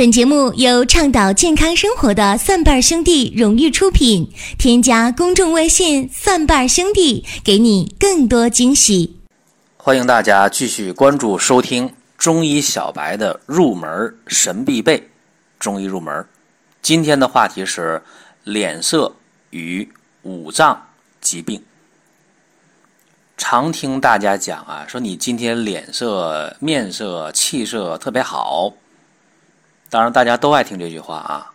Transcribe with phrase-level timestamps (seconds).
[0.00, 4.32] 本节目由倡导健康生活的蒜瓣兄弟荣誉出品。
[4.56, 9.18] 添加公众微信“蒜瓣兄弟”，给你更多惊喜。
[9.76, 15.10] 欢迎大家继续关注收听中医小白的入门神必备
[15.58, 16.26] 中医入门。
[16.80, 18.02] 今天的话题是
[18.44, 19.14] 脸色
[19.50, 19.86] 与
[20.22, 20.86] 五脏
[21.20, 21.62] 疾病。
[23.36, 28.72] 常听大家讲啊，说你今天脸色、面色、气色特别好。
[29.90, 31.52] 当然，大家都爱听这句话啊。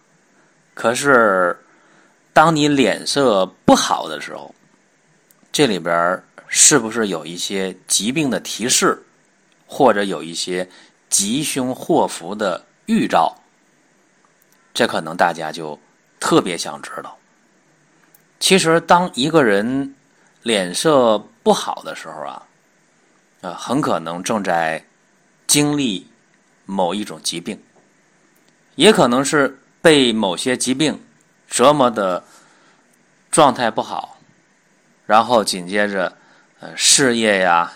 [0.74, 1.58] 可是，
[2.34, 4.54] 当你脸色不好的时候，
[5.54, 9.02] 这里边是不是有一些疾病的提示，
[9.66, 10.70] 或者有一些
[11.10, 13.34] 吉凶祸福的预兆？
[14.74, 15.80] 这可能大家就
[16.20, 17.18] 特别想知道。
[18.42, 19.96] 其实，当一个人
[20.44, 22.44] 脸色不好的时候啊，
[23.44, 24.84] 啊，很可能正在
[25.48, 26.06] 经历
[26.66, 27.58] 某一种疾病。
[28.76, 31.02] 也可能是被某些疾病
[31.50, 32.24] 折磨的
[33.32, 34.18] 状态不好，
[35.06, 36.16] 然后紧接着，
[36.60, 37.74] 呃，事业呀，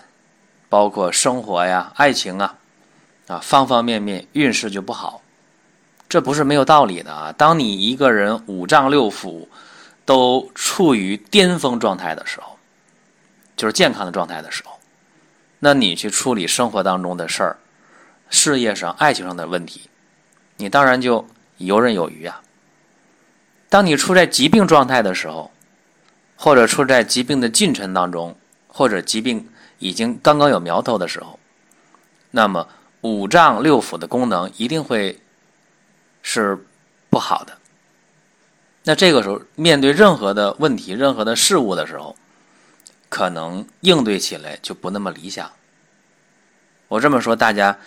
[0.68, 2.56] 包括生活呀、爱情啊，
[3.26, 5.20] 啊，方方面面运势就不好。
[6.08, 7.32] 这不是没有道理的啊！
[7.38, 9.46] 当你一个人五脏六腑
[10.04, 12.58] 都处于巅峰状态的时候，
[13.56, 14.72] 就是健康的状态的时候，
[15.60, 17.58] 那你去处理生活当中的事儿、
[18.28, 19.89] 事业上、爱情上的问题。
[20.60, 22.42] 你当然就游刃有余啊。
[23.68, 25.50] 当你处在疾病状态的时候，
[26.36, 28.36] 或者处在疾病的进程当中，
[28.68, 31.38] 或者疾病已经刚刚有苗头的时候，
[32.30, 32.68] 那么
[33.00, 35.18] 五脏六腑的功能一定会
[36.22, 36.58] 是
[37.08, 37.56] 不好的。
[38.84, 42.16] 那这个时候面对任何的问题、任何的事物的时候，
[43.08, 45.50] 可能应对起来就不那么理想。
[46.88, 47.78] 我这么说，大家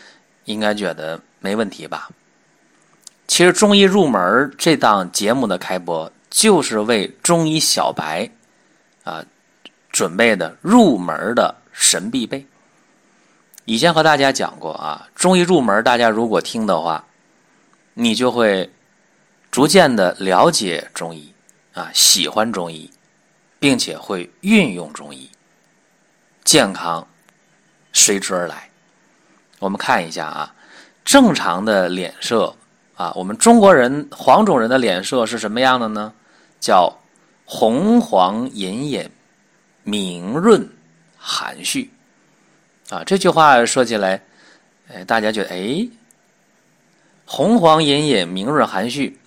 [0.46, 2.10] 应该觉得没问题吧？
[3.34, 8.30] 其实中医入门这档节目的开播，就是为中医小白
[9.04, 9.26] 啊
[9.90, 12.46] 准备的入门的神必备。
[13.66, 17.04] 以前和大家讲过啊，中医入门，大家如果听的话，
[17.96, 18.72] 你就会
[19.50, 21.34] 逐渐的了解中医
[21.74, 22.88] 啊，喜欢中医，
[23.58, 25.28] 并且会运用中医，
[26.44, 27.08] 健康
[27.94, 28.70] 随之而来。
[29.58, 30.54] 我们看一下啊，
[31.04, 32.56] 正常的脸色。
[32.96, 36.14] 啊，我们中国人黄种人的脸色是什么样的呢？
[36.60, 36.96] 叫
[37.46, 39.10] 红黄隐隐、
[39.84, 40.70] 明润
[41.18, 41.92] 含蓄。
[42.90, 44.22] 啊，这句话说起来，
[44.94, 45.90] 哎，大家觉得哎，
[47.26, 49.20] 红黄隐隐、明润含蓄，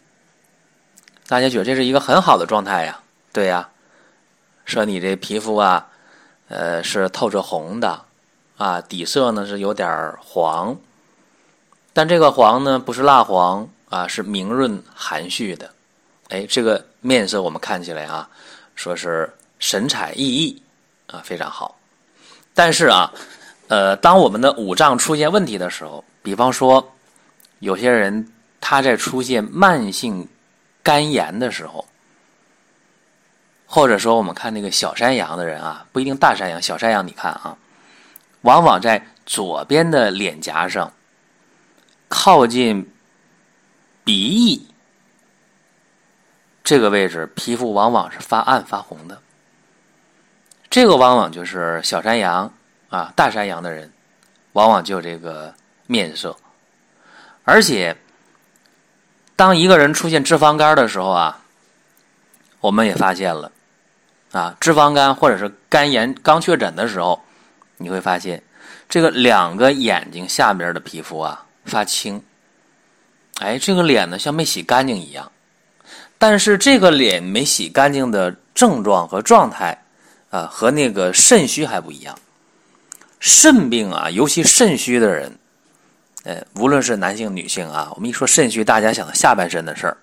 [1.27, 3.01] 大家觉得这是一个很好的状态呀？
[3.33, 3.69] 对呀，
[4.65, 5.89] 说你这皮肤啊，
[6.49, 8.03] 呃，是透着红的，
[8.57, 10.77] 啊，底色呢是有点黄。
[11.97, 15.73] 但这个黄呢，不是蜡黄啊，是明润含蓄的。
[16.29, 18.29] 哎，这个面色我们看起来啊，
[18.75, 20.59] 说是神采奕奕
[21.07, 21.79] 啊，非常好。
[22.53, 23.11] 但是啊，
[23.69, 26.87] 呃，当我们的五脏出现问题的时候，比方说
[27.61, 28.31] 有些人
[28.61, 30.29] 他在出现慢性
[30.83, 31.83] 肝炎的时候，
[33.65, 37.57] 或者说我们看那个小山羊的人啊，不一定大山羊，小山羊你看啊，
[38.43, 40.93] 往往在左边的脸颊上。
[42.09, 42.91] 靠近
[44.05, 44.67] 鼻翼
[46.63, 49.21] 这个位置，皮肤往往是发暗发红的。
[50.69, 52.53] 这个往往就是小山羊
[52.89, 53.93] 啊，大山羊的人，
[54.53, 55.55] 往往就这个
[55.87, 56.37] 面色。
[57.45, 57.97] 而且，
[59.37, 61.41] 当一个人出现脂肪肝的时候啊，
[62.61, 63.51] 我们也发现了
[64.33, 67.23] 啊，脂肪肝或者是肝炎刚确诊的时候，
[67.77, 68.43] 你会发现
[68.89, 71.46] 这个两个眼睛下边的皮肤啊。
[71.67, 72.23] 发青，
[73.41, 75.31] 哎，这个脸呢像没洗干净一样，
[76.17, 79.77] 但是这个脸没洗干净的症状和状态，
[80.31, 82.17] 啊，和那个肾虚还不一样。
[83.19, 85.39] 肾病啊，尤其肾虚的人，
[86.25, 89.97] 呃，无论是男性女性啊，我们一说肾虚，大家想到下半身的事儿，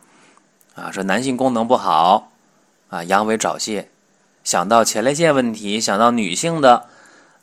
[0.76, 2.32] 啊，说男性功能不好，
[2.90, 3.88] 啊，阳痿早泄，
[4.44, 6.86] 想到前列腺问题，想到女性的，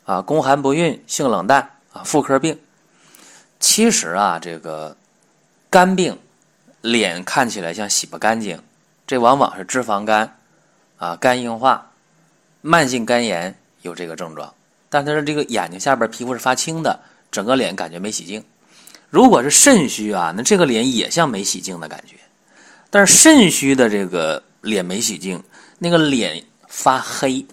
[0.05, 2.59] 啊，宫寒不孕、性冷淡啊，妇科病。
[3.61, 4.97] 其实啊，这个
[5.69, 6.17] 肝病，
[6.81, 8.59] 脸看起来像洗不干净，
[9.05, 10.35] 这往往是脂肪肝
[10.97, 11.89] 啊，肝硬化、
[12.61, 14.51] 慢性肝炎有这个症状。
[14.89, 16.99] 但它是这个眼睛下边皮肤是发青的，
[17.31, 18.43] 整个脸感觉没洗净。
[19.09, 22.15] 如果是肾虚啊，那这个脸也像没洗净的感觉。
[22.89, 25.41] 但是肾虚的这个脸没洗净，
[25.77, 27.45] 那个脸发黑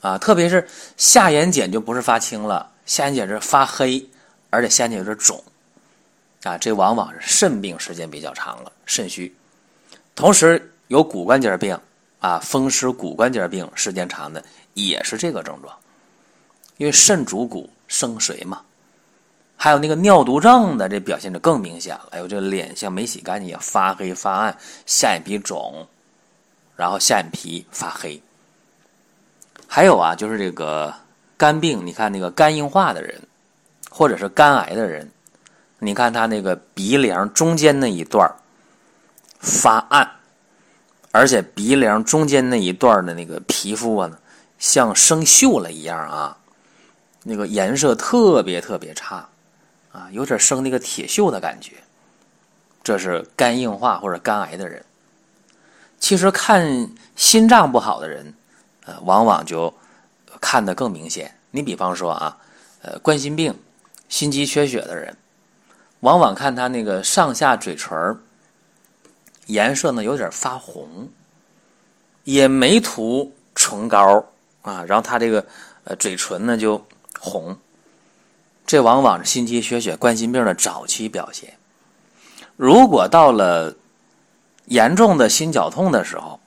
[0.00, 0.66] 啊，特别是
[0.96, 4.08] 下眼睑就不是发青了，下眼睑是发黑。
[4.52, 5.42] 而且下眼有点肿，
[6.42, 9.34] 啊，这往往是肾病时间比较长了，肾虚。
[10.14, 11.78] 同时有骨关节病
[12.20, 14.44] 啊，风湿骨关节病时间长的
[14.74, 15.74] 也是这个症状，
[16.76, 18.60] 因为肾主骨生髓嘛。
[19.56, 22.08] 还有那个尿毒症的，这表现就更明显了。
[22.10, 25.88] 哎呦，这脸像没洗干净一样，发黑发暗，下眼皮肿，
[26.76, 28.20] 然后下眼皮发黑。
[29.66, 30.92] 还有啊，就是这个
[31.38, 33.18] 肝病，你看那个肝硬化的人，
[33.92, 35.10] 或者是肝癌的人，
[35.78, 38.28] 你看他那个鼻梁中间那一段
[39.38, 40.10] 发暗，
[41.10, 44.10] 而且鼻梁中间那一段的那个皮肤啊，
[44.58, 46.36] 像生锈了一样啊，
[47.24, 49.28] 那个颜色特别特别差。
[49.92, 51.74] 啊，有点生那个铁锈的感觉，
[52.82, 54.82] 这是肝硬化或者肝癌的人。
[56.00, 58.32] 其实看心脏不好的人，
[58.86, 59.70] 呃，往往就
[60.40, 61.30] 看得更明显。
[61.50, 62.38] 你比方说啊，
[62.80, 63.54] 呃，冠心病、
[64.12, 65.16] 心肌缺血的人，
[66.00, 68.20] 往往看他那个上下嘴唇
[69.46, 71.08] 颜色呢有点发红，
[72.24, 74.22] 也没涂唇膏
[74.60, 75.46] 啊，然后他这个
[75.84, 76.84] 呃嘴唇呢就
[77.18, 77.56] 红。
[78.66, 81.54] 这往往是心肌缺血、冠心病的早期表现。
[82.56, 83.74] 如果到了
[84.66, 86.38] 严重的心绞痛的时候，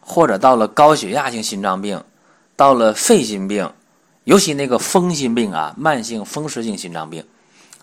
[0.00, 2.02] 或者到了高血压性心脏病，
[2.56, 3.70] 到了肺心病，
[4.24, 7.24] 尤其那个风心病啊，慢性风湿性心脏病，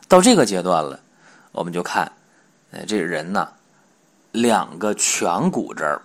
[0.07, 0.99] 到这个阶段了，
[1.51, 2.11] 我们就看，
[2.71, 3.47] 呃，这人呢，
[4.31, 6.01] 两个颧骨这儿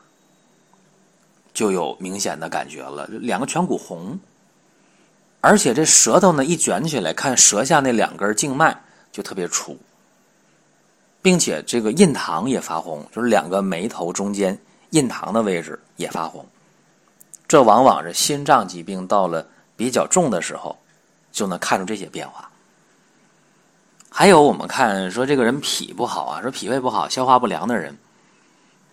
[1.54, 4.18] 就有明显的感觉了，两个颧骨红。
[5.40, 8.78] 而且这舌头呢一卷起来，看舌下那两根静脉
[9.12, 9.78] 就特别粗，
[11.22, 14.58] 并且这个印堂也发红，就是两个眉头中间
[14.90, 16.44] 印堂的位置也发红。
[17.48, 19.46] 这往往是心脏疾病到了
[19.76, 20.76] 比较重的时候，
[21.30, 22.50] 就能看出这些变化。
[24.10, 27.96] 还有我们看说这个人脾不好啊，说脾胃不好、消化不良的人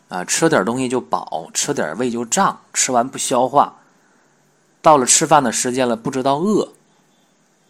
[0.10, 3.74] 啊，吃点东西就饱，吃点胃就胀，吃完不消化。
[4.82, 6.68] 到了吃饭的时间了，不知道饿，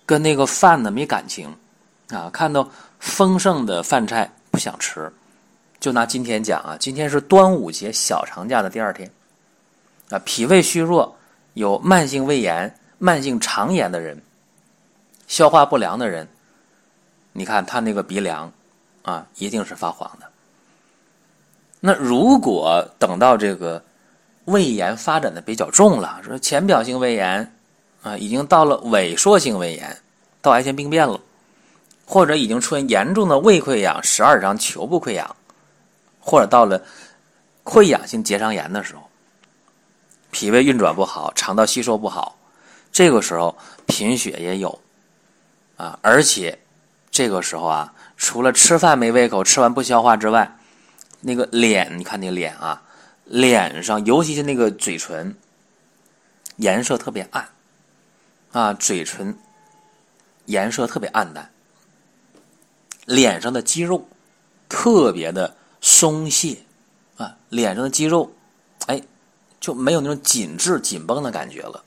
[0.03, 1.55] 跟那个饭呢没感情，
[2.09, 2.67] 啊，看到
[2.99, 5.13] 丰盛的饭菜不想吃。
[5.79, 9.11] 就拿今天讲啊，今天是端午节小长假的第二天，
[10.09, 11.15] 啊，脾胃虚弱、
[11.53, 14.17] 有慢性胃炎、慢性肠炎的人，
[15.27, 16.25] 消化不良的人，
[17.33, 18.49] 你看他那个鼻梁，
[19.01, 20.25] 啊，一定是发黄的。
[21.81, 23.83] 那如果等到这个。
[24.45, 27.55] 胃炎发展的比较重了，说浅表性胃炎
[28.01, 29.97] 啊，已经到了萎缩性胃炎，
[30.41, 31.17] 到癌前病变了，
[32.05, 35.33] 或者已经出现严重的胃溃疡、十二指肠球部溃疡，
[36.19, 36.81] 或者到了
[37.63, 39.03] 溃疡性结肠炎的时候，
[40.29, 42.35] 脾胃运转不好，肠道吸收不好，
[42.93, 44.79] 这个时候贫血也有。
[45.75, 46.57] 啊，而且
[47.11, 50.57] 这个时候啊，除了吃饭没胃口、吃完不消化之外，
[51.19, 52.81] 那个脸，你看那个脸啊。
[53.25, 55.35] 脸上，尤其是那个嘴唇，
[56.57, 57.49] 颜色特别暗，
[58.51, 59.35] 啊，嘴唇
[60.45, 61.49] 颜色特别暗淡，
[63.05, 64.05] 脸上的肌肉
[64.67, 66.57] 特别的松懈，
[67.15, 68.33] 啊，脸上的肌肉，
[68.87, 69.01] 哎，
[69.61, 71.81] 就没有那种紧致、紧绷的感觉了，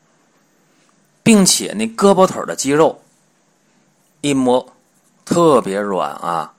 [1.26, 3.02] 并且那胳膊腿的肌肉
[4.20, 4.64] 一摸
[5.24, 6.54] 特别软啊，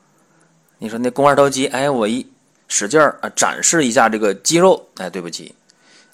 [0.77, 2.27] 你说那肱二头肌，哎，我一。
[2.67, 4.85] 使劲儿啊，展示一下这个肌肉。
[4.97, 5.55] 哎，对不起，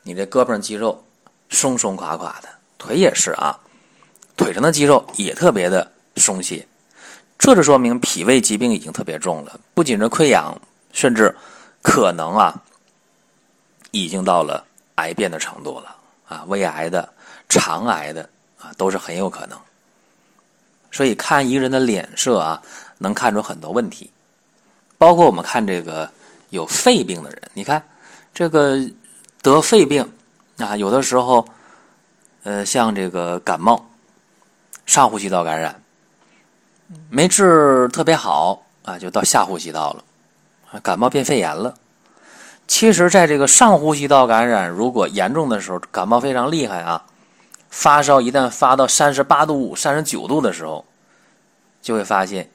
[0.04, 1.04] 你这胳膊上肌肉
[1.50, 3.60] 松松垮垮的，腿也是啊，
[4.38, 6.64] 腿上的肌肉也特别的松懈，
[7.40, 10.56] 这就说明脾胃疾病已经特别重了，不仅是溃疡，
[10.92, 11.36] 甚至
[11.82, 12.54] 可能啊，
[13.90, 14.64] 已经到了
[14.98, 15.96] 癌变的程度了
[16.28, 17.12] 啊，胃癌的、
[17.50, 18.30] 肠癌的
[18.64, 19.60] 啊，都是很有可能。
[20.92, 22.62] 所以看一个人的脸色啊，
[22.98, 24.10] 能看出很多问题，
[24.98, 26.10] 包括我们看这个。
[26.50, 27.82] 有肺病的人，你看
[28.32, 28.78] 这个
[29.42, 30.08] 得肺病
[30.60, 31.44] 啊，有的时候，
[32.44, 33.84] 呃，像这个感冒、
[34.86, 35.82] 上呼吸道感染
[37.10, 41.74] 没治特别好啊，就到下呼吸道了，感冒变肺炎了。
[42.68, 47.04] 其实，在这个上呼吸道感染如果严重的时候，感冒非常厉害啊，
[47.74, 50.86] 发烧一旦发到三十八度五、三十九度的时候，
[51.82, 52.48] 就会发现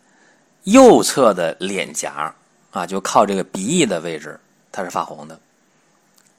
[0.63, 2.33] 右侧的脸颊。
[2.71, 4.39] 啊，就靠这个鼻翼的位置，
[4.71, 5.41] 它是发红的。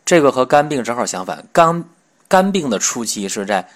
[0.05, 1.83] 这个和肝病正好相反，肝
[2.27, 3.67] 肝病的初期是在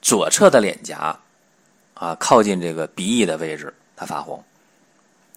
[0.00, 1.18] 左侧的脸颊，
[1.94, 4.44] 啊，靠近这个鼻翼的位置，它发红。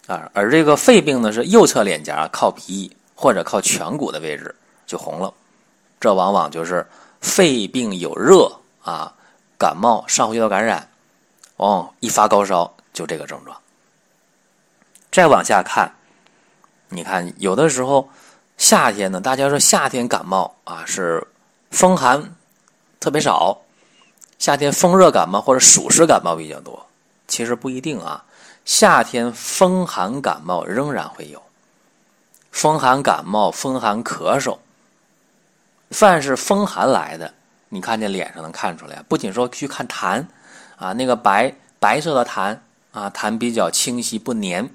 [0.05, 4.53] 啊，而这个肺病呢，是右侧脸颊靠鼻翼或者靠颧骨的位置
[4.85, 5.33] 就红了。
[5.99, 6.85] 这往往就是
[7.21, 8.51] 肺病有热
[8.83, 9.13] 啊，
[9.57, 10.87] 感冒、上呼吸道感染，
[11.57, 13.57] 哦一发高烧就这个症状。
[15.11, 15.91] 再往下看，
[16.89, 18.09] 你看有的时候
[18.57, 21.25] 夏天呢，大家说夏天感冒啊是
[21.71, 22.35] 风寒
[22.99, 23.61] 特别少，
[24.39, 26.85] 夏天风热感冒或者暑湿感冒比较多，
[27.27, 28.23] 其实不一定啊。
[28.65, 31.41] 夏天风寒感冒仍然会有，
[32.51, 34.57] 风寒感冒、风寒咳嗽，
[35.91, 37.33] 凡是风寒来的，
[37.73, 39.03] 你看见脸上能看出来。
[39.09, 40.23] 不仅说去看痰
[40.77, 42.55] 啊，那个白白色的痰
[42.91, 44.69] 啊，痰比较清晰不粘，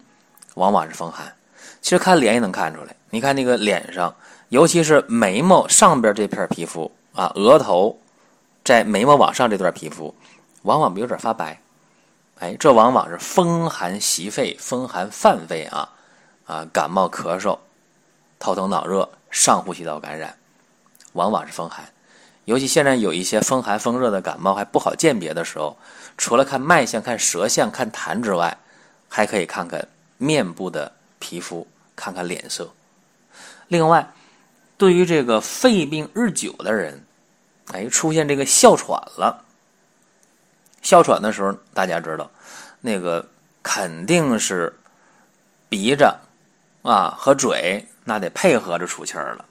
[0.54, 1.32] 往往是风寒。
[1.80, 4.12] 其实看脸也能看出来，你看那个脸上，
[4.48, 7.96] 尤其是眉毛上边这片皮肤啊，额头
[8.64, 10.12] 在眉毛往上这段皮肤，
[10.62, 11.60] 往往有点发白。
[12.40, 15.88] 哎，这往往是风寒袭肺、风寒犯肺啊，
[16.46, 17.56] 啊，感冒、咳嗽、
[18.40, 20.36] 头疼脑热、上呼吸道感染，
[21.12, 21.84] 往往是风寒。
[22.48, 25.76] 尤其现在有一些风寒、风热的感冒还不好鉴别的时候，
[26.16, 28.56] 除了看脉象、看舌象、看痰之外，
[29.06, 29.86] 还可以看看
[30.16, 32.72] 面部的皮肤，看看脸色。
[33.66, 34.14] 另外，
[34.78, 37.04] 对于这个肺病日久的人，
[37.66, 39.44] 哎，出现这个哮喘了。
[40.80, 42.30] 哮喘的时候，大家知道，
[42.80, 43.28] 那个
[43.62, 44.74] 肯定是
[45.68, 46.10] 鼻子
[46.80, 49.44] 啊和嘴那得配合着出气儿了，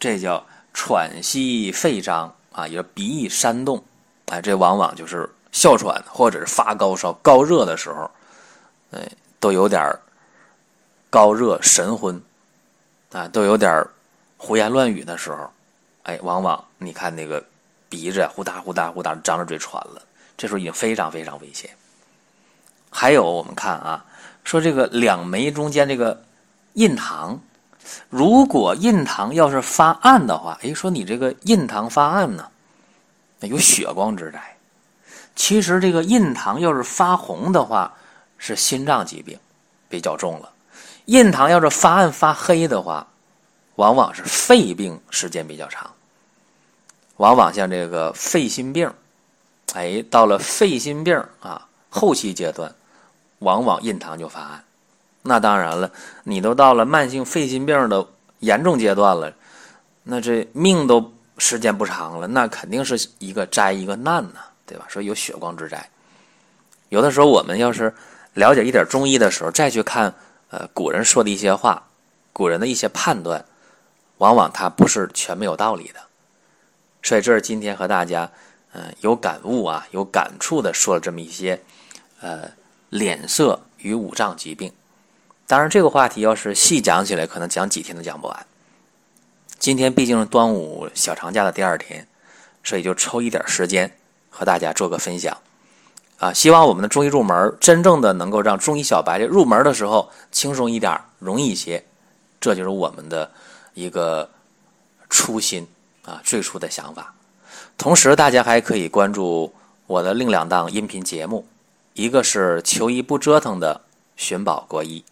[0.00, 3.82] 这叫喘息肺张啊，也鼻翼煽动，
[4.26, 8.10] 哎，这往往就是哮喘或者是发高烧、高热的时候，
[8.90, 9.08] 哎，
[9.40, 9.96] 都有点
[11.08, 12.20] 高热神昏
[13.12, 13.86] 啊，都有点
[14.36, 15.50] 胡言乱语的时候，
[16.02, 17.42] 哎，往往你看那个。
[17.86, 20.02] 鼻子呼哒呼哒呼哒张着嘴喘了，
[20.36, 21.70] 这时候已经非常非常危险。
[22.90, 24.04] 还有我们看啊，
[24.42, 26.24] 说这个两眉中间这个
[26.72, 27.38] 印堂，
[28.08, 32.48] 如果印堂要是发暗的话，哎，说你这个印堂发暗呢，
[33.40, 34.40] 那有血光之灾。
[35.36, 37.92] 其实这个印堂要是发红的话，
[38.38, 39.38] 是心脏疾病
[39.88, 40.48] 比较重了；
[41.06, 43.06] 印堂要是发暗发黑的话，
[43.76, 45.90] 往往是肺病时间比较长。
[47.16, 48.92] 往往像这个肺心病，
[49.74, 52.74] 哎，到了肺心病啊后期阶段，
[53.40, 54.64] 往往印堂就发暗。
[55.26, 55.90] 那当然了，
[56.24, 58.06] 你都到了慢性肺心病的
[58.40, 59.32] 严重阶段了，
[60.02, 64.84] 那这命都时间不长了，那肯定是一个灾一个难呐，对吧？
[64.86, 65.88] 说有血光之灾。
[66.90, 67.92] 有的时候我们要是
[68.34, 70.14] 了解一点中医的时候，再去看
[70.50, 71.82] 呃古人说的一些话，
[72.34, 73.42] 古人的一些判断，
[74.18, 76.00] 往往它不是全没有道理的。
[77.02, 78.30] 所以这是今天和大家，
[78.74, 81.62] 嗯，有感悟啊，有感触的说了这么一些，
[82.20, 82.50] 呃，
[82.90, 84.70] 脸色与五脏疾病。
[85.46, 88.46] 当然，这个话题要是细讲起来，可能讲几天都讲不完。
[89.58, 92.06] 今天毕竟是端午小长假的第二天，
[92.62, 93.94] 所以就抽一点时间
[94.30, 95.36] 和大家做个分享。
[96.18, 101.84] 啊，希望我们的中医入门真正的能够让中医小白这入门的时候轻松一点，容易一些。
[102.40, 103.30] 这就是我们的
[103.74, 104.28] 一个
[105.08, 105.66] 初心。
[106.04, 107.14] 啊，最初的想法。
[107.78, 109.50] 同时，大家还可以关注
[109.86, 111.46] 我的另两档音频节目，
[111.94, 113.80] 一个是“求医不折腾”的
[114.16, 115.02] 寻宝国医，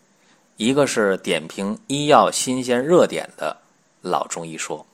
[0.56, 3.56] 一个是点评医药新鲜热点的
[4.00, 4.87] 老中医说。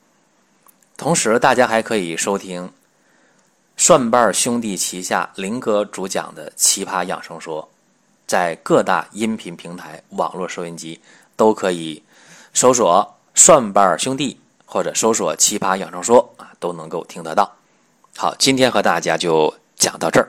[0.96, 2.72] 同时，大家还可以收听
[3.76, 7.62] 蒜瓣兄弟旗下林哥主讲的《奇葩养生说》，
[8.26, 11.00] 在各大音频平台、网络收音机
[11.36, 12.02] 都可以
[12.52, 14.40] 搜索“蒜瓣兄弟”。
[14.70, 17.50] 或者搜索“奇葩养生说”啊，都能够听得到。
[18.14, 20.28] 好，今天和大家就讲到这儿。